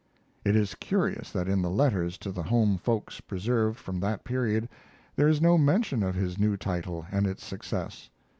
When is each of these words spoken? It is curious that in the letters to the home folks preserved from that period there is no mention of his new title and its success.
It 0.43 0.55
is 0.55 0.73
curious 0.73 1.29
that 1.29 1.47
in 1.47 1.61
the 1.61 1.69
letters 1.69 2.17
to 2.17 2.31
the 2.31 2.41
home 2.41 2.79
folks 2.79 3.21
preserved 3.21 3.77
from 3.77 3.99
that 3.99 4.23
period 4.23 4.67
there 5.15 5.27
is 5.27 5.39
no 5.41 5.59
mention 5.59 6.01
of 6.01 6.15
his 6.15 6.39
new 6.39 6.57
title 6.57 7.05
and 7.11 7.27
its 7.27 7.45
success. 7.45 8.09